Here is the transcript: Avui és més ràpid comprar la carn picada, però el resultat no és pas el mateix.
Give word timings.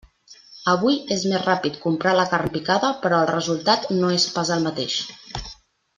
Avui 0.71 0.95
és 1.15 1.25
més 1.33 1.43
ràpid 1.49 1.77
comprar 1.83 2.15
la 2.21 2.25
carn 2.33 2.51
picada, 2.57 2.91
però 3.05 3.21
el 3.27 3.31
resultat 3.33 3.89
no 4.03 4.11
és 4.19 4.29
pas 4.39 4.53
el 4.57 4.65
mateix. 4.71 5.01